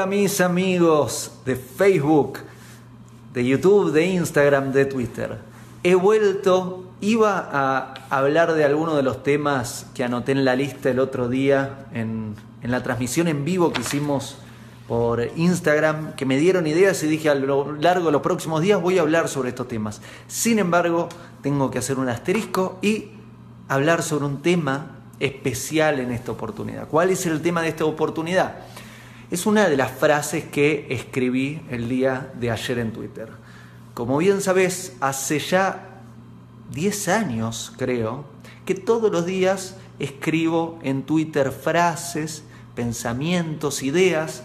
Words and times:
Hola 0.00 0.08
mis 0.08 0.40
amigos 0.40 1.30
de 1.44 1.56
Facebook, 1.56 2.38
de 3.34 3.44
YouTube, 3.44 3.92
de 3.92 4.06
Instagram, 4.06 4.72
de 4.72 4.86
Twitter. 4.86 5.36
He 5.82 5.94
vuelto, 5.94 6.84
iba 7.02 7.50
a 7.52 7.92
hablar 8.08 8.54
de 8.54 8.64
alguno 8.64 8.96
de 8.96 9.02
los 9.02 9.22
temas 9.22 9.84
que 9.94 10.02
anoté 10.02 10.32
en 10.32 10.46
la 10.46 10.56
lista 10.56 10.88
el 10.88 11.00
otro 11.00 11.28
día 11.28 11.84
en, 11.92 12.34
en 12.62 12.70
la 12.70 12.82
transmisión 12.82 13.28
en 13.28 13.44
vivo 13.44 13.74
que 13.74 13.82
hicimos 13.82 14.38
por 14.88 15.20
Instagram, 15.36 16.14
que 16.14 16.24
me 16.24 16.38
dieron 16.38 16.66
ideas 16.66 17.02
y 17.02 17.06
dije 17.06 17.28
a 17.28 17.34
lo 17.34 17.72
largo 17.72 18.06
de 18.06 18.12
los 18.12 18.22
próximos 18.22 18.62
días 18.62 18.80
voy 18.80 18.96
a 18.96 19.02
hablar 19.02 19.28
sobre 19.28 19.50
estos 19.50 19.68
temas. 19.68 20.00
Sin 20.28 20.58
embargo, 20.58 21.10
tengo 21.42 21.70
que 21.70 21.78
hacer 21.78 21.98
un 21.98 22.08
asterisco 22.08 22.78
y 22.80 23.10
hablar 23.68 24.02
sobre 24.02 24.24
un 24.24 24.40
tema 24.40 24.96
especial 25.18 26.00
en 26.00 26.10
esta 26.10 26.32
oportunidad. 26.32 26.88
¿Cuál 26.88 27.10
es 27.10 27.26
el 27.26 27.42
tema 27.42 27.60
de 27.60 27.68
esta 27.68 27.84
oportunidad? 27.84 28.60
Es 29.30 29.46
una 29.46 29.68
de 29.68 29.76
las 29.76 29.92
frases 29.92 30.42
que 30.42 30.88
escribí 30.90 31.62
el 31.70 31.88
día 31.88 32.32
de 32.34 32.50
ayer 32.50 32.80
en 32.80 32.92
Twitter. 32.92 33.28
Como 33.94 34.18
bien 34.18 34.40
sabes, 34.40 34.96
hace 35.00 35.38
ya 35.38 36.00
10 36.72 37.08
años, 37.08 37.72
creo, 37.78 38.24
que 38.66 38.74
todos 38.74 39.12
los 39.12 39.26
días 39.26 39.76
escribo 40.00 40.80
en 40.82 41.04
Twitter 41.04 41.52
frases, 41.52 42.42
pensamientos, 42.74 43.84
ideas, 43.84 44.42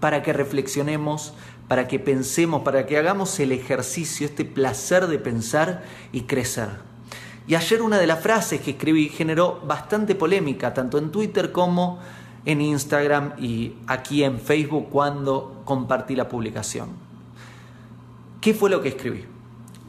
para 0.00 0.24
que 0.24 0.32
reflexionemos, 0.32 1.32
para 1.68 1.86
que 1.86 2.00
pensemos, 2.00 2.62
para 2.62 2.86
que 2.86 2.98
hagamos 2.98 3.38
el 3.38 3.52
ejercicio, 3.52 4.26
este 4.26 4.44
placer 4.44 5.06
de 5.06 5.20
pensar 5.20 5.84
y 6.10 6.22
crecer. 6.22 6.68
Y 7.46 7.54
ayer 7.54 7.80
una 7.80 7.98
de 7.98 8.08
las 8.08 8.20
frases 8.20 8.60
que 8.60 8.72
escribí 8.72 9.08
generó 9.08 9.60
bastante 9.60 10.16
polémica, 10.16 10.74
tanto 10.74 10.98
en 10.98 11.12
Twitter 11.12 11.52
como 11.52 12.00
en 12.00 12.20
Instagram 12.46 13.34
y 13.38 13.76
aquí 13.86 14.24
en 14.24 14.40
Facebook 14.40 14.88
cuando 14.90 15.62
compartí 15.64 16.16
la 16.16 16.28
publicación. 16.28 16.90
¿Qué 18.40 18.54
fue 18.54 18.70
lo 18.70 18.80
que 18.80 18.88
escribí? 18.88 19.24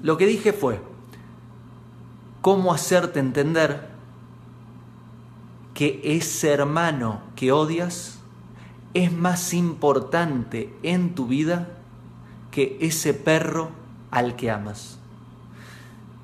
Lo 0.03 0.17
que 0.17 0.25
dije 0.25 0.51
fue, 0.51 0.81
¿cómo 2.41 2.73
hacerte 2.73 3.19
entender 3.19 3.89
que 5.73 6.01
ese 6.03 6.51
hermano 6.51 7.21
que 7.35 7.51
odias 7.51 8.19
es 8.93 9.11
más 9.13 9.53
importante 9.53 10.75
en 10.83 11.15
tu 11.15 11.27
vida 11.27 11.69
que 12.51 12.77
ese 12.81 13.13
perro 13.13 13.69
al 14.11 14.35
que 14.35 14.51
amas? 14.51 14.97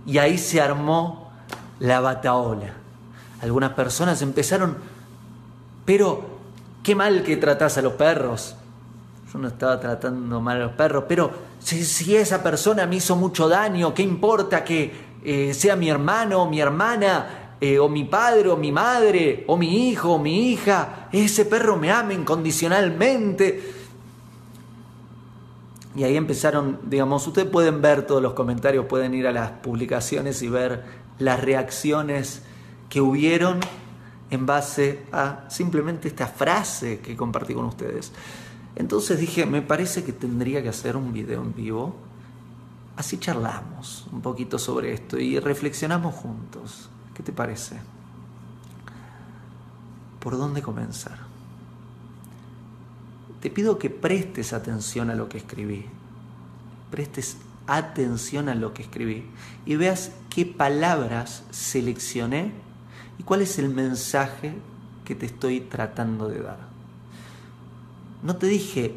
Y 0.06 0.18
ahí 0.18 0.38
se 0.38 0.60
armó 0.60 1.32
la 1.80 2.02
bataola. 2.02 2.74
Algunas 3.42 3.72
personas 3.72 4.22
empezaron 4.22 4.78
pero 5.88 6.22
qué 6.84 6.96
mal 6.96 7.24
que 7.24 7.38
tratás 7.38 7.78
a 7.78 7.82
los 7.82 7.94
perros. 7.94 8.58
Yo 9.32 9.40
no 9.40 9.48
estaba 9.48 9.80
tratando 9.80 10.42
mal 10.42 10.58
a 10.58 10.66
los 10.66 10.74
perros, 10.74 11.06
pero 11.08 11.32
si, 11.60 12.14
esa 12.14 12.44
persona 12.44 12.86
me 12.86 12.98
hizo 12.98 13.16
mucho 13.16 13.48
daño, 13.48 13.94
¿qué 13.94 14.04
importa 14.04 14.66
que 14.66 14.92
eh, 15.24 15.54
sea 15.54 15.78
mi 15.78 15.90
hermano 15.90 16.44
o 16.44 16.50
mi 16.50 16.60
hermana, 16.60 17.54
eh, 17.62 17.80
o 17.80 17.88
mi 17.88 18.04
padre 18.04 18.50
o 18.50 18.58
mi 18.58 18.70
madre, 18.70 19.46
o 19.48 19.56
mi 19.56 19.88
hijo 19.88 20.16
o 20.16 20.20
mi 20.20 20.52
hija? 20.52 21.08
Ese 21.14 21.46
perro 21.46 21.78
me 21.78 21.90
ama 21.90 22.14
incondicionalmente. 22.14 23.72
Y 25.96 26.04
ahí 26.04 26.18
empezaron, 26.18 26.82
digamos, 26.84 27.26
ustedes 27.26 27.48
pueden 27.48 27.82
ver 27.82 28.06
todos 28.06 28.22
los 28.22 28.34
comentarios, 28.34 28.88
pueden 28.88 29.14
ir 29.14 29.26
a 29.26 29.32
las 29.32 29.52
publicaciones 29.52 30.42
y 30.42 30.50
ver 30.50 30.84
las 31.18 31.40
reacciones 31.40 32.42
que 32.90 33.00
hubieron 33.00 33.62
en 34.30 34.46
base 34.46 35.06
a 35.12 35.46
simplemente 35.50 36.08
esta 36.08 36.28
frase 36.28 37.00
que 37.00 37.16
compartí 37.16 37.54
con 37.54 37.66
ustedes. 37.66 38.12
Entonces 38.76 39.20
dije, 39.20 39.46
me 39.46 39.62
parece 39.62 40.04
que 40.04 40.14
tendría 40.14 40.62
que 40.62 40.70
hacer 40.70 40.96
un 40.96 41.14
video 41.14 41.42
en 41.42 41.54
vivo. 41.54 41.96
Así 42.96 43.18
charlamos 43.18 44.08
un 44.12 44.22
poquito 44.22 44.60
sobre 44.60 44.94
esto 44.94 45.20
y 45.20 45.40
reflexionamos 45.40 46.16
juntos. 46.16 46.90
¿Qué 47.14 47.24
te 47.24 47.32
parece? 47.32 47.78
¿Por 50.20 50.38
dónde 50.38 50.62
comenzar? 50.62 51.20
Te 53.40 53.50
pido 53.50 53.78
que 53.80 53.90
prestes 53.90 54.54
atención 54.54 55.10
a 55.10 55.16
lo 55.16 55.30
que 55.30 55.38
escribí. 55.38 55.86
Prestes 56.92 57.38
atención 57.68 58.50
a 58.50 58.56
lo 58.56 58.74
que 58.74 58.82
escribí 58.82 59.26
y 59.66 59.76
veas 59.76 60.12
qué 60.30 60.46
palabras 60.46 61.44
seleccioné 61.52 62.67
¿Y 63.18 63.24
cuál 63.24 63.42
es 63.42 63.58
el 63.60 63.70
mensaje 63.70 64.56
que 65.06 65.16
te 65.16 65.26
estoy 65.26 65.62
tratando 65.62 66.28
de 66.28 66.42
dar? 66.42 66.60
No 68.24 68.36
te 68.36 68.48
dije, 68.48 68.96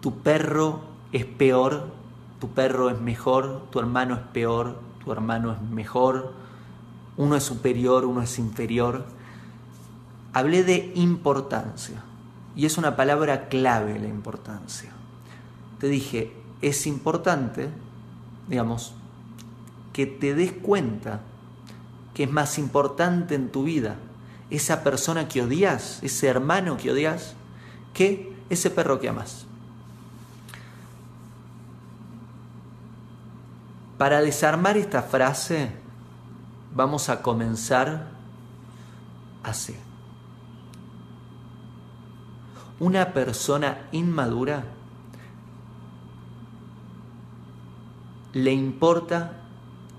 tu 0.00 0.18
perro 0.18 0.80
es 1.12 1.24
peor, 1.24 1.88
tu 2.40 2.50
perro 2.50 2.90
es 2.90 3.00
mejor, 3.00 3.66
tu 3.70 3.78
hermano 3.78 4.14
es 4.14 4.20
peor, 4.32 4.80
tu 5.04 5.12
hermano 5.12 5.52
es 5.52 5.60
mejor, 5.62 6.32
uno 7.16 7.34
es 7.34 7.42
superior, 7.42 8.04
uno 8.04 8.22
es 8.22 8.38
inferior. 8.38 9.04
Hablé 10.32 10.62
de 10.62 10.92
importancia 10.94 12.02
y 12.54 12.66
es 12.66 12.78
una 12.78 12.96
palabra 12.96 13.48
clave 13.48 13.98
la 13.98 14.08
importancia. 14.08 14.92
Te 15.78 15.88
dije, 15.88 16.32
es 16.60 16.86
importante, 16.86 17.70
digamos, 18.48 18.94
que 19.92 20.06
te 20.06 20.34
des 20.34 20.52
cuenta 20.52 21.22
es 22.24 22.30
más 22.30 22.58
importante 22.58 23.34
en 23.34 23.50
tu 23.50 23.64
vida, 23.64 23.96
esa 24.50 24.82
persona 24.82 25.28
que 25.28 25.42
odias, 25.42 26.00
ese 26.02 26.26
hermano 26.26 26.76
que 26.76 26.90
odias, 26.90 27.34
que 27.94 28.36
ese 28.50 28.70
perro 28.70 28.98
que 28.98 29.08
amas. 29.08 29.46
Para 33.98 34.20
desarmar 34.20 34.76
esta 34.76 35.02
frase, 35.02 35.72
vamos 36.74 37.08
a 37.08 37.20
comenzar 37.20 38.08
así. 39.42 39.74
Una 42.78 43.12
persona 43.12 43.88
inmadura 43.90 44.64
le 48.32 48.52
importa 48.52 49.32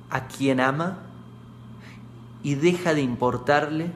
a 0.09 0.27
quien 0.27 0.61
ama 0.61 1.08
y 2.43 2.55
deja 2.55 2.93
de 2.93 3.01
importarle 3.01 3.91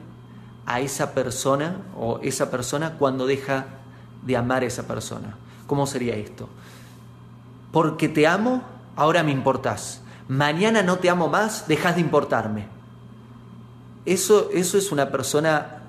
a 0.66 0.80
esa 0.80 1.14
persona 1.14 1.82
o 1.96 2.18
esa 2.22 2.50
persona 2.50 2.94
cuando 2.98 3.26
deja 3.26 3.66
de 4.24 4.36
amar 4.36 4.62
a 4.62 4.66
esa 4.66 4.86
persona. 4.86 5.36
¿Cómo 5.66 5.86
sería 5.86 6.14
esto? 6.16 6.48
Porque 7.72 8.08
te 8.08 8.26
amo, 8.26 8.62
ahora 8.96 9.22
me 9.22 9.32
importás. 9.32 10.02
Mañana 10.28 10.82
no 10.82 10.98
te 10.98 11.10
amo 11.10 11.28
más, 11.28 11.68
dejas 11.68 11.96
de 11.96 12.00
importarme. 12.00 12.66
Eso, 14.04 14.50
eso 14.52 14.78
es 14.78 14.92
una 14.92 15.10
persona 15.10 15.82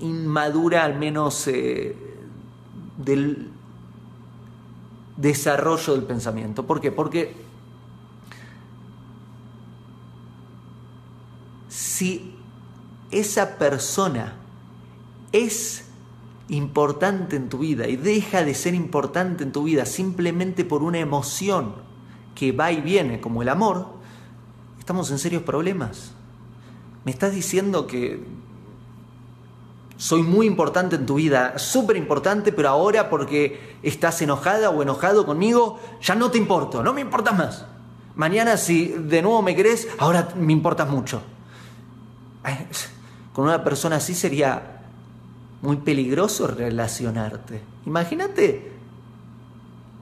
inmadura, 0.00 0.84
al 0.84 0.98
menos 0.98 1.46
eh, 1.48 1.96
del 2.96 3.50
desarrollo 5.16 5.94
del 5.94 6.04
pensamiento. 6.04 6.66
¿Por 6.66 6.80
qué? 6.80 6.90
Porque 6.92 7.34
si 12.02 12.34
esa 13.12 13.58
persona 13.58 14.34
es 15.30 15.84
importante 16.48 17.36
en 17.36 17.48
tu 17.48 17.58
vida 17.58 17.86
y 17.86 17.94
deja 17.94 18.42
de 18.42 18.56
ser 18.56 18.74
importante 18.74 19.44
en 19.44 19.52
tu 19.52 19.62
vida 19.62 19.86
simplemente 19.86 20.64
por 20.64 20.82
una 20.82 20.98
emoción 20.98 21.76
que 22.34 22.50
va 22.50 22.72
y 22.72 22.80
viene 22.80 23.20
como 23.20 23.40
el 23.42 23.48
amor, 23.48 23.86
estamos 24.80 25.12
en 25.12 25.20
serios 25.20 25.44
problemas. 25.44 26.10
Me 27.04 27.12
estás 27.12 27.32
diciendo 27.32 27.86
que 27.86 28.24
soy 29.96 30.24
muy 30.24 30.48
importante 30.48 30.96
en 30.96 31.06
tu 31.06 31.14
vida, 31.14 31.56
súper 31.56 31.96
importante, 31.96 32.50
pero 32.50 32.68
ahora 32.68 33.10
porque 33.10 33.76
estás 33.84 34.20
enojada 34.22 34.70
o 34.70 34.82
enojado 34.82 35.24
conmigo, 35.24 35.78
ya 36.00 36.16
no 36.16 36.32
te 36.32 36.38
importo, 36.38 36.82
no 36.82 36.92
me 36.92 37.00
importas 37.00 37.38
más. 37.38 37.64
Mañana 38.16 38.56
si 38.56 38.88
de 38.88 39.22
nuevo 39.22 39.40
me 39.40 39.54
querés, 39.54 39.86
ahora 40.00 40.30
me 40.36 40.52
importas 40.52 40.90
mucho 40.90 41.22
con 43.32 43.44
una 43.46 43.64
persona 43.64 43.96
así 43.96 44.14
sería 44.14 44.82
muy 45.62 45.76
peligroso 45.76 46.46
relacionarte. 46.46 47.60
Imagínate 47.86 48.72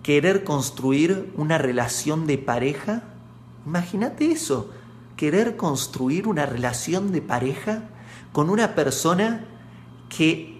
querer 0.02 0.44
construir 0.44 1.32
una 1.36 1.58
relación 1.58 2.26
de 2.26 2.38
pareja. 2.38 3.02
Imagínate 3.66 4.32
eso, 4.32 4.70
querer 5.16 5.56
construir 5.56 6.26
una 6.26 6.46
relación 6.46 7.12
de 7.12 7.22
pareja 7.22 7.84
con 8.32 8.48
una 8.48 8.74
persona 8.74 9.44
que 10.08 10.58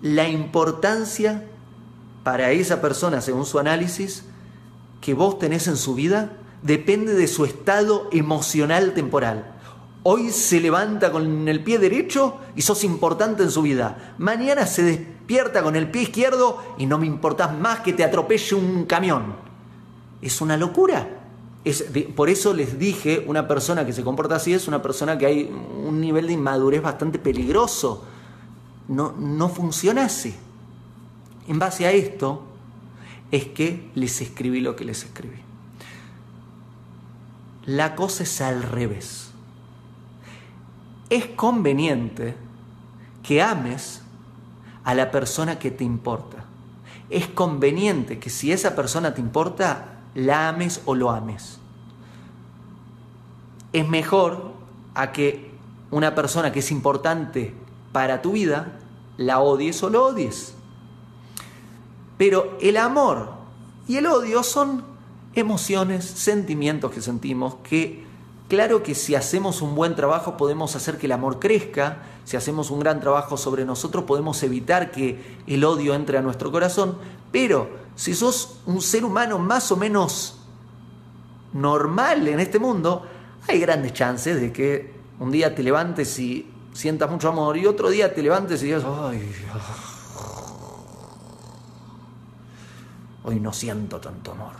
la 0.00 0.28
importancia 0.28 1.44
para 2.24 2.50
esa 2.50 2.80
persona, 2.80 3.20
según 3.20 3.44
su 3.44 3.58
análisis, 3.58 4.24
que 5.00 5.14
vos 5.14 5.38
tenés 5.38 5.68
en 5.68 5.76
su 5.76 5.94
vida, 5.94 6.32
depende 6.62 7.14
de 7.14 7.26
su 7.26 7.44
estado 7.44 8.08
emocional 8.12 8.94
temporal 8.94 9.59
Hoy 10.02 10.30
se 10.30 10.60
levanta 10.60 11.12
con 11.12 11.46
el 11.46 11.62
pie 11.62 11.78
derecho 11.78 12.38
y 12.56 12.62
sos 12.62 12.84
importante 12.84 13.42
en 13.42 13.50
su 13.50 13.60
vida. 13.60 14.14
Mañana 14.16 14.66
se 14.66 14.82
despierta 14.82 15.62
con 15.62 15.76
el 15.76 15.90
pie 15.90 16.02
izquierdo 16.02 16.62
y 16.78 16.86
no 16.86 16.96
me 16.96 17.06
importas 17.06 17.56
más 17.58 17.80
que 17.80 17.92
te 17.92 18.02
atropelle 18.02 18.54
un 18.54 18.86
camión. 18.86 19.34
Es 20.22 20.40
una 20.40 20.56
locura. 20.56 21.06
Es, 21.64 21.84
por 22.16 22.30
eso 22.30 22.54
les 22.54 22.78
dije, 22.78 23.24
una 23.26 23.46
persona 23.46 23.84
que 23.84 23.92
se 23.92 24.02
comporta 24.02 24.36
así 24.36 24.54
es 24.54 24.66
una 24.68 24.80
persona 24.80 25.18
que 25.18 25.26
hay 25.26 25.42
un 25.44 26.00
nivel 26.00 26.28
de 26.28 26.32
inmadurez 26.32 26.80
bastante 26.80 27.18
peligroso. 27.18 28.02
No, 28.88 29.12
no 29.18 29.50
funciona 29.50 30.06
así. 30.06 30.34
En 31.46 31.58
base 31.58 31.86
a 31.86 31.92
esto 31.92 32.42
es 33.30 33.44
que 33.48 33.90
les 33.94 34.22
escribí 34.22 34.60
lo 34.60 34.76
que 34.76 34.86
les 34.86 35.04
escribí. 35.04 35.36
La 37.66 37.94
cosa 37.94 38.22
es 38.22 38.40
al 38.40 38.62
revés 38.62 39.29
es 41.10 41.26
conveniente 41.26 42.36
que 43.24 43.42
ames 43.42 44.02
a 44.84 44.94
la 44.94 45.10
persona 45.10 45.58
que 45.58 45.70
te 45.70 45.84
importa. 45.84 46.44
Es 47.10 47.26
conveniente 47.26 48.20
que 48.20 48.30
si 48.30 48.52
esa 48.52 48.76
persona 48.76 49.12
te 49.12 49.20
importa, 49.20 49.98
la 50.14 50.48
ames 50.48 50.80
o 50.84 50.94
lo 50.94 51.10
ames. 51.10 51.58
Es 53.72 53.88
mejor 53.88 54.52
a 54.94 55.12
que 55.12 55.50
una 55.90 56.14
persona 56.14 56.52
que 56.52 56.60
es 56.60 56.70
importante 56.70 57.52
para 57.92 58.22
tu 58.22 58.32
vida, 58.32 58.78
la 59.16 59.40
odies 59.40 59.82
o 59.82 59.90
lo 59.90 60.06
odies. 60.06 60.54
Pero 62.16 62.56
el 62.60 62.76
amor 62.76 63.32
y 63.88 63.96
el 63.96 64.06
odio 64.06 64.42
son 64.44 64.84
emociones, 65.34 66.04
sentimientos 66.04 66.92
que 66.92 67.00
sentimos 67.00 67.56
que 67.64 68.09
Claro 68.50 68.82
que 68.82 68.96
si 68.96 69.14
hacemos 69.14 69.62
un 69.62 69.76
buen 69.76 69.94
trabajo 69.94 70.36
podemos 70.36 70.74
hacer 70.74 70.98
que 70.98 71.06
el 71.06 71.12
amor 71.12 71.38
crezca, 71.38 71.98
si 72.24 72.36
hacemos 72.36 72.72
un 72.72 72.80
gran 72.80 72.98
trabajo 72.98 73.36
sobre 73.36 73.64
nosotros 73.64 74.02
podemos 74.02 74.42
evitar 74.42 74.90
que 74.90 75.38
el 75.46 75.62
odio 75.62 75.94
entre 75.94 76.18
a 76.18 76.20
nuestro 76.20 76.50
corazón, 76.50 76.98
pero 77.30 77.70
si 77.94 78.12
sos 78.12 78.58
un 78.66 78.82
ser 78.82 79.04
humano 79.04 79.38
más 79.38 79.70
o 79.70 79.76
menos 79.76 80.40
normal 81.52 82.26
en 82.26 82.40
este 82.40 82.58
mundo, 82.58 83.06
hay 83.46 83.60
grandes 83.60 83.92
chances 83.92 84.40
de 84.40 84.52
que 84.52 84.94
un 85.20 85.30
día 85.30 85.54
te 85.54 85.62
levantes 85.62 86.18
y 86.18 86.50
sientas 86.72 87.08
mucho 87.08 87.28
amor 87.28 87.56
y 87.56 87.66
otro 87.66 87.88
día 87.88 88.12
te 88.12 88.20
levantes 88.20 88.60
y 88.62 88.64
digas, 88.64 88.82
ay, 88.84 89.32
hoy 93.22 93.38
no 93.38 93.52
siento 93.52 94.00
tanto 94.00 94.32
amor. 94.32 94.54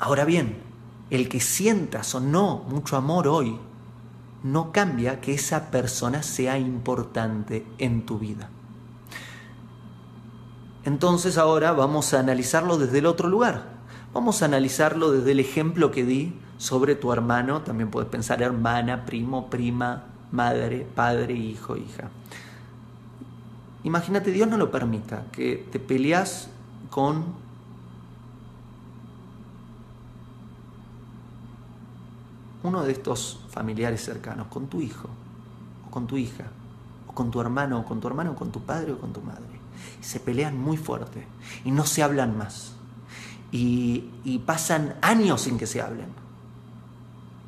Ahora 0.00 0.24
bien, 0.24 0.71
el 1.12 1.28
que 1.28 1.40
sientas 1.40 2.14
o 2.14 2.20
no 2.20 2.64
mucho 2.68 2.96
amor 2.96 3.28
hoy, 3.28 3.58
no 4.42 4.72
cambia 4.72 5.20
que 5.20 5.34
esa 5.34 5.70
persona 5.70 6.22
sea 6.22 6.58
importante 6.58 7.66
en 7.76 8.06
tu 8.06 8.18
vida. 8.18 8.48
Entonces 10.84 11.36
ahora 11.36 11.72
vamos 11.72 12.14
a 12.14 12.20
analizarlo 12.20 12.78
desde 12.78 13.00
el 13.00 13.06
otro 13.06 13.28
lugar. 13.28 13.74
Vamos 14.14 14.40
a 14.40 14.46
analizarlo 14.46 15.12
desde 15.12 15.32
el 15.32 15.40
ejemplo 15.40 15.90
que 15.90 16.06
di 16.06 16.34
sobre 16.56 16.94
tu 16.94 17.12
hermano. 17.12 17.60
También 17.60 17.90
puedes 17.90 18.08
pensar 18.08 18.40
hermana, 18.40 19.04
primo, 19.04 19.50
prima, 19.50 20.04
madre, 20.30 20.86
padre, 20.94 21.34
hijo, 21.34 21.76
hija. 21.76 22.08
Imagínate, 23.84 24.30
Dios 24.30 24.48
no 24.48 24.56
lo 24.56 24.70
permita, 24.70 25.26
que 25.30 25.68
te 25.70 25.78
peleas 25.78 26.48
con 26.88 27.41
uno 32.62 32.82
de 32.82 32.92
estos 32.92 33.40
familiares 33.48 34.04
cercanos, 34.04 34.46
con 34.48 34.68
tu 34.68 34.80
hijo, 34.80 35.08
o 35.86 35.90
con 35.90 36.06
tu 36.06 36.16
hija, 36.16 36.44
o 37.08 37.12
con 37.12 37.30
tu 37.30 37.40
hermano, 37.40 37.80
o 37.80 37.84
con 37.84 38.00
tu 38.00 38.06
hermano, 38.06 38.32
o 38.32 38.34
con 38.36 38.52
tu 38.52 38.62
padre, 38.62 38.92
o 38.92 38.98
con 38.98 39.12
tu 39.12 39.20
madre. 39.20 39.60
Y 40.00 40.04
se 40.04 40.20
pelean 40.20 40.58
muy 40.58 40.76
fuerte 40.76 41.26
y 41.64 41.70
no 41.70 41.84
se 41.84 42.02
hablan 42.02 42.36
más. 42.36 42.74
Y, 43.50 44.08
pasan 44.46 44.94
años 45.02 45.42
sin 45.42 45.58
que 45.58 45.66
se 45.66 45.82
hablen. 45.82 46.08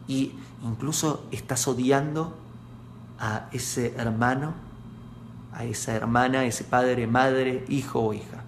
Y 0.07 0.33
incluso 0.63 1.27
estás 1.31 1.67
odiando 1.67 2.37
a 3.19 3.49
ese 3.53 3.95
hermano, 3.97 4.53
a 5.53 5.65
esa 5.65 5.95
hermana, 5.95 6.41
a 6.41 6.45
ese 6.45 6.65
padre, 6.65 7.07
madre, 7.07 7.65
hijo 7.69 8.01
o 8.01 8.13
hija. 8.13 8.45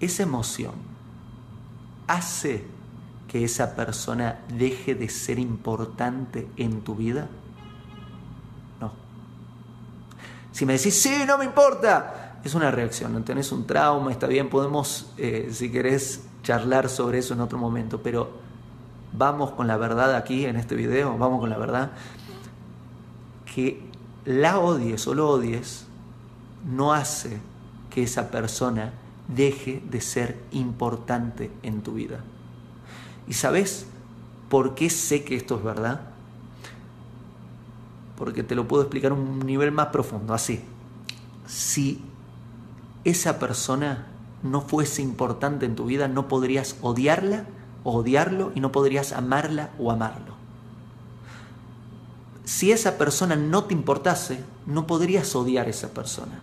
Esa 0.00 0.24
emoción 0.24 0.74
hace 2.08 2.66
que 3.32 3.44
esa 3.44 3.74
persona 3.74 4.40
deje 4.54 4.94
de 4.94 5.08
ser 5.08 5.38
importante 5.38 6.46
en 6.58 6.82
tu 6.82 6.94
vida? 6.94 7.28
No. 8.78 8.92
Si 10.52 10.66
me 10.66 10.74
decís, 10.74 11.00
sí, 11.00 11.24
no 11.26 11.38
me 11.38 11.46
importa, 11.46 12.40
es 12.44 12.54
una 12.54 12.70
reacción, 12.70 13.14
no 13.14 13.22
tenés 13.22 13.50
un 13.50 13.66
trauma, 13.66 14.12
está 14.12 14.26
bien, 14.26 14.50
podemos, 14.50 15.14
eh, 15.16 15.48
si 15.50 15.72
querés, 15.72 16.26
charlar 16.42 16.90
sobre 16.90 17.20
eso 17.20 17.32
en 17.32 17.40
otro 17.40 17.56
momento, 17.56 18.02
pero 18.02 18.32
vamos 19.14 19.52
con 19.52 19.66
la 19.66 19.78
verdad 19.78 20.14
aquí 20.14 20.44
en 20.44 20.56
este 20.56 20.74
video, 20.74 21.16
vamos 21.16 21.40
con 21.40 21.48
la 21.48 21.56
verdad, 21.56 21.92
que 23.54 23.80
la 24.26 24.58
odies 24.58 25.06
o 25.06 25.14
lo 25.14 25.30
odies 25.30 25.86
no 26.70 26.92
hace 26.92 27.40
que 27.88 28.02
esa 28.02 28.30
persona 28.30 28.92
deje 29.26 29.82
de 29.88 30.02
ser 30.02 30.38
importante 30.50 31.50
en 31.62 31.80
tu 31.80 31.94
vida. 31.94 32.20
¿Y 33.32 33.34
sabes 33.34 33.86
por 34.50 34.74
qué 34.74 34.90
sé 34.90 35.24
que 35.24 35.36
esto 35.36 35.56
es 35.56 35.64
verdad? 35.64 36.02
Porque 38.18 38.42
te 38.42 38.54
lo 38.54 38.68
puedo 38.68 38.82
explicar 38.82 39.12
a 39.12 39.14
un 39.14 39.38
nivel 39.38 39.72
más 39.72 39.86
profundo, 39.86 40.34
así. 40.34 40.62
Si 41.46 42.04
esa 43.04 43.38
persona 43.38 44.08
no 44.42 44.60
fuese 44.60 45.00
importante 45.00 45.64
en 45.64 45.76
tu 45.76 45.86
vida, 45.86 46.08
no 46.08 46.28
podrías 46.28 46.76
odiarla 46.82 47.46
o 47.84 48.00
odiarlo 48.00 48.52
y 48.54 48.60
no 48.60 48.70
podrías 48.70 49.12
amarla 49.12 49.70
o 49.78 49.90
amarlo. 49.90 50.34
Si 52.44 52.70
esa 52.70 52.98
persona 52.98 53.34
no 53.34 53.64
te 53.64 53.72
importase, 53.72 54.44
no 54.66 54.86
podrías 54.86 55.34
odiar 55.34 55.68
a 55.68 55.70
esa 55.70 55.88
persona. 55.94 56.42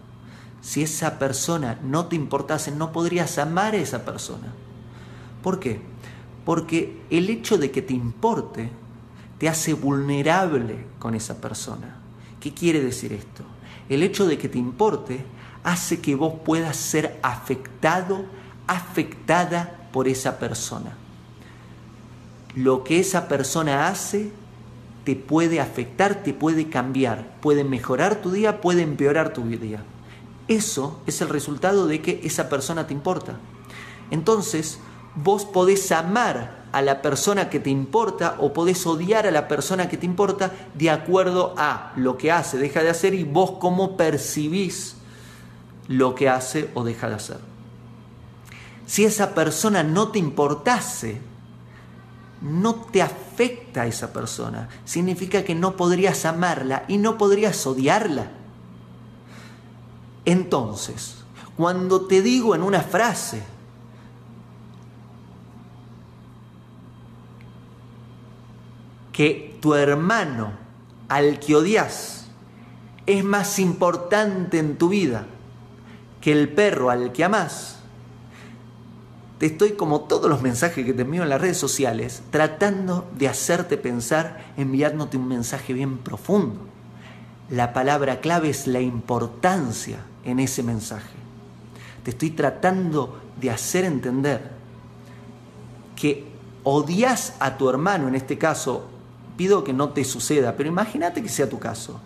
Si 0.62 0.81
esa 0.81 1.19
persona 1.19 1.77
no 1.84 2.08
te 2.08 2.15
importase, 2.15 2.72
no 2.72 2.91
podrías 2.91 3.38
amar 3.38 3.75
a 3.75 3.77
esa 3.77 4.05
persona. 4.05 4.48
¿Por 5.43 5.60
qué? 5.60 5.88
Porque 6.50 7.00
el 7.12 7.29
hecho 7.29 7.60
de 7.60 7.70
que 7.70 7.84
te 7.84 7.94
importe 7.94 8.72
te 9.38 9.48
hace 9.48 9.74
vulnerable 9.74 10.84
con 10.98 11.13
esa 11.13 11.39
persona. 11.39 11.98
¿Qué 12.39 12.56
quiere 12.56 12.82
decir 12.82 13.13
esto? 13.13 13.44
El 13.88 14.01
hecho 14.01 14.25
de 14.25 14.39
que 14.39 14.50
te 14.50 14.58
importe 14.58 15.24
hace 15.63 16.00
que 16.00 16.15
vos 16.15 16.34
puedas 16.44 16.75
ser 16.75 17.20
afectado, 17.22 18.25
afectada 18.65 19.89
por 19.94 20.08
esa 20.08 20.39
persona. 20.39 20.98
Lo 22.56 22.84
que 22.84 23.00
esa 23.00 23.27
persona 23.27 23.88
hace 23.88 24.32
te 25.03 25.15
puede 25.15 25.60
afectar, 25.60 26.24
te 26.24 26.34
puede 26.34 26.68
cambiar, 26.68 27.38
puede 27.41 27.63
mejorar 27.63 28.24
tu 28.24 28.32
día, 28.32 28.60
puede 28.60 28.82
empeorar 28.82 29.34
tu 29.34 29.44
día. 29.44 29.84
Eso 30.48 31.00
es 31.06 31.22
el 31.22 31.29
resultado 31.29 31.86
de 31.86 32.01
que 32.01 32.22
esa 32.24 32.50
persona 32.50 32.88
te 32.88 32.96
importa. 32.96 33.38
Entonces, 34.10 34.79
vos 35.23 35.45
podés 35.45 35.91
amar 35.91 36.59
a 36.71 36.81
la 36.81 37.01
persona 37.01 37.49
que 37.49 37.59
te 37.59 37.69
importa 37.69 38.35
o 38.39 38.53
podés 38.53 38.85
odiar 38.85 39.25
a 39.25 39.31
la 39.31 39.47
persona 39.47 39.89
que 39.89 39.97
te 39.97 40.05
importa 40.05 40.51
de 40.75 40.89
acuerdo 40.89 41.55
a 41.57 41.93
lo 41.95 42.17
que 42.17 42.31
hace, 42.31 42.57
deja 42.57 42.83
de 42.83 42.89
hacer 42.89 43.13
y 43.13 43.23
vos 43.23 43.53
cómo 43.59 43.97
percibís 43.97 44.95
lo 45.88 46.13
que 46.13 46.29
hace 46.29 46.69
o 46.75 46.83
deja 46.83 47.09
de 47.09 47.15
hacer. 47.15 47.39
Si 48.85 49.05
esa 49.05 49.33
persona 49.33 49.83
no 49.83 50.09
te 50.09 50.19
importase, 50.19 51.19
no 52.41 52.75
te 52.75 53.01
afecta 53.01 53.81
a 53.81 53.88
esa 53.88 54.13
persona, 54.13 54.69
significa 54.85 55.43
que 55.43 55.55
no 55.55 55.75
podrías 55.75 56.25
amarla 56.25 56.85
y 56.88 56.97
no 56.97 57.17
podrías 57.17 57.65
odiarla. 57.65 58.31
Entonces, 60.25 61.15
cuando 61.57 62.01
te 62.01 62.21
digo 62.21 62.55
en 62.55 62.61
una 62.61 62.81
frase, 62.81 63.43
que 69.12 69.58
tu 69.62 69.74
hermano 69.75 70.51
al 71.08 71.39
que 71.39 71.56
odias 71.56 72.28
es 73.06 73.24
más 73.24 73.60
importante 73.60 74.60
en 74.60 74.78
tu 74.78 74.89
vida 74.89 75.25
que 76.22 76.32
el 76.32 76.50
perro 76.50 76.89
al 76.89 77.12
que 77.12 77.24
amas, 77.24 77.80
te 79.39 79.46
estoy 79.46 79.72
como 79.72 80.01
todos 80.01 80.30
los 80.30 80.42
mensajes 80.42 80.86
que 80.86 80.94
te 80.94 81.04
envío 81.04 81.24
en 81.24 81.30
las 81.30 81.39
redes 81.39 81.58
sociales 81.58 82.22
tratando 82.30 83.10
de 83.18 83.30
hacerte 83.30 83.78
pensar 83.78 84.54
enviándote 84.58 85.16
un 85.16 85.30
mensaje 85.30 85.72
bien 85.72 86.00
profundo. 86.00 86.60
La 87.50 87.72
palabra 87.72 88.20
clave 88.20 88.50
es 88.50 88.68
la 88.68 88.82
importancia 88.82 90.00
en 90.25 90.39
ese 90.39 90.62
mensaje. 90.62 91.16
Te 92.04 92.12
estoy 92.12 92.32
tratando 92.32 93.18
de 93.39 93.50
hacer 93.50 93.86
entender 93.86 94.51
que 95.96 96.25
odias 96.63 97.34
a 97.39 97.58
tu 97.58 97.70
hermano, 97.70 98.10
en 98.10 98.16
este 98.16 98.38
caso, 98.38 98.88
pido 99.39 99.63
que 99.63 99.72
no 99.72 99.91
te 99.91 100.03
suceda, 100.03 100.58
pero 100.58 100.67
imagínate 100.67 101.24
que 101.24 101.29
sea 101.29 101.48
tu 101.48 101.60
caso. 101.60 101.98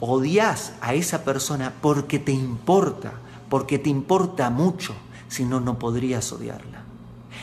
Odias 0.00 0.72
a 0.80 0.94
esa 0.94 1.22
persona 1.22 1.72
porque 1.80 2.18
te 2.18 2.32
importa, 2.32 3.12
porque 3.48 3.78
te 3.78 3.88
importa 3.88 4.50
mucho, 4.50 4.92
si 5.28 5.44
no, 5.44 5.60
no 5.60 5.78
podrías 5.78 6.32
odiarla. 6.32 6.82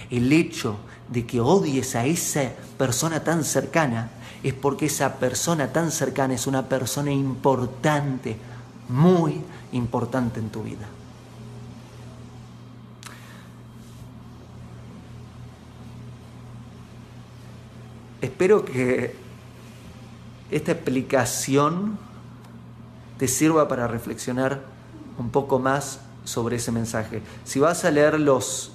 El 0.09 0.33
hecho 0.33 0.75
de 1.07 1.25
que 1.25 1.39
odies 1.39 1.95
a 1.95 2.05
esa 2.05 2.51
persona 2.77 3.23
tan 3.23 3.45
cercana 3.45 4.09
es 4.43 4.53
porque 4.53 4.87
esa 4.87 5.13
persona 5.15 5.71
tan 5.71 5.89
cercana 5.89 6.33
es 6.33 6.45
una 6.45 6.67
persona 6.67 7.09
importante, 7.09 8.35
muy 8.89 9.39
importante 9.71 10.41
en 10.41 10.49
tu 10.49 10.63
vida. 10.63 10.85
Espero 18.37 18.63
que 18.63 19.15
esta 20.51 20.71
explicación 20.71 21.97
te 23.17 23.27
sirva 23.27 23.67
para 23.67 23.87
reflexionar 23.87 24.61
un 25.17 25.31
poco 25.31 25.57
más 25.57 26.01
sobre 26.23 26.57
ese 26.57 26.71
mensaje. 26.71 27.23
Si 27.45 27.59
vas 27.59 27.83
a 27.83 27.89
leer 27.89 28.19
los, 28.19 28.73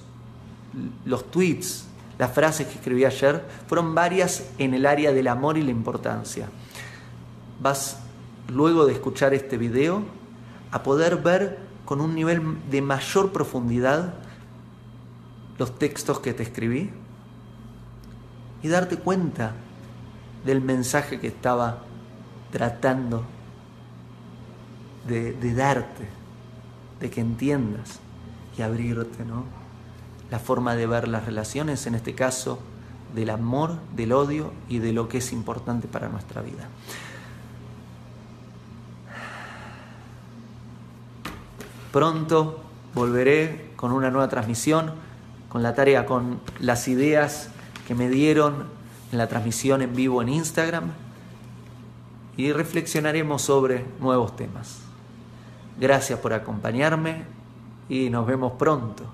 los 1.04 1.30
tweets, 1.30 1.84
las 2.18 2.32
frases 2.32 2.66
que 2.66 2.74
escribí 2.74 3.04
ayer, 3.04 3.46
fueron 3.68 3.94
varias 3.94 4.42
en 4.58 4.74
el 4.74 4.84
área 4.84 5.12
del 5.12 5.28
amor 5.28 5.56
y 5.56 5.62
la 5.62 5.70
importancia. 5.70 6.48
Vas, 7.60 7.98
luego 8.48 8.84
de 8.84 8.94
escuchar 8.94 9.32
este 9.32 9.58
video, 9.58 10.02
a 10.72 10.82
poder 10.82 11.18
ver 11.18 11.60
con 11.84 12.00
un 12.00 12.16
nivel 12.16 12.58
de 12.68 12.82
mayor 12.82 13.30
profundidad 13.30 14.14
los 15.56 15.78
textos 15.78 16.18
que 16.18 16.34
te 16.34 16.42
escribí 16.42 16.90
y 18.62 18.68
darte 18.68 18.96
cuenta 18.96 19.52
del 20.44 20.60
mensaje 20.60 21.20
que 21.20 21.28
estaba 21.28 21.78
tratando 22.50 23.24
de, 25.06 25.54
darte, 25.54 26.06
de 27.00 27.10
que 27.10 27.20
entiendas 27.20 27.98
y 28.56 28.62
abrirte, 28.62 29.24
¿no? 29.24 29.44
La 30.30 30.38
forma 30.38 30.74
de 30.76 30.86
ver 30.86 31.08
las 31.08 31.26
relaciones, 31.26 31.86
en 31.86 31.94
este 31.94 32.14
caso, 32.14 32.60
del 33.14 33.30
amor, 33.30 33.78
del 33.94 34.12
odio 34.12 34.52
y 34.68 34.78
de 34.78 34.92
lo 34.92 35.08
que 35.08 35.18
es 35.18 35.32
importante 35.32 35.88
para 35.88 36.08
nuestra 36.08 36.40
vida. 36.40 36.68
Pronto 41.92 42.62
volveré 42.94 43.72
con 43.76 43.92
una 43.92 44.10
nueva 44.10 44.28
transmisión, 44.28 44.92
con 45.50 45.62
la 45.62 45.74
tarea, 45.74 46.06
con 46.06 46.40
las 46.58 46.88
ideas 46.88 47.50
que 47.86 47.94
me 47.94 48.08
dieron 48.08 48.66
en 49.10 49.18
la 49.18 49.28
transmisión 49.28 49.82
en 49.82 49.94
vivo 49.94 50.22
en 50.22 50.28
Instagram 50.28 50.92
y 52.36 52.52
reflexionaremos 52.52 53.42
sobre 53.42 53.84
nuevos 54.00 54.36
temas. 54.36 54.78
Gracias 55.78 56.18
por 56.18 56.32
acompañarme 56.32 57.24
y 57.88 58.10
nos 58.10 58.26
vemos 58.26 58.52
pronto. 58.52 59.04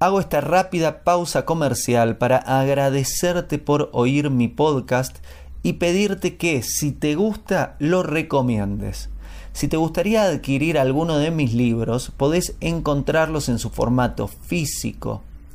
Hago 0.00 0.20
esta 0.20 0.40
rápida 0.40 1.02
pausa 1.02 1.44
comercial 1.44 2.16
para 2.16 2.36
agradecerte 2.36 3.58
por 3.58 3.90
oír 3.92 4.30
mi 4.30 4.46
podcast 4.46 5.16
y 5.64 5.74
pedirte 5.74 6.36
que 6.36 6.62
si 6.62 6.92
te 6.92 7.16
gusta 7.16 7.74
lo 7.80 8.04
recomiendes. 8.04 9.10
Si 9.52 9.66
te 9.66 9.76
gustaría 9.76 10.22
adquirir 10.22 10.78
alguno 10.78 11.18
de 11.18 11.32
mis 11.32 11.52
libros, 11.52 12.12
podés 12.16 12.54
encontrarlos 12.60 13.48
en 13.48 13.58
su 13.58 13.70
formato 13.70 14.28
físico 14.28 15.22